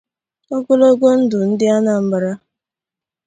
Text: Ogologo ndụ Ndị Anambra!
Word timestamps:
Ogologo 0.55 1.07
ndụ 1.19 1.37
Ndị 1.49 1.65
Anambra! 1.75 2.31